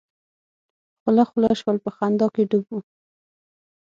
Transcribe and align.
خوله 1.01 1.23
خوله 1.29 1.51
شول 1.59 1.77
په 1.85 1.89
خندا 1.97 2.27
کې 2.35 2.43
ډوب 2.49 2.65
وو. 2.71 2.79